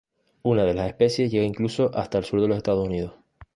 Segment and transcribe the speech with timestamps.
[0.41, 3.13] Una de las especies llega incluso hasta el sur de Estados Unidos.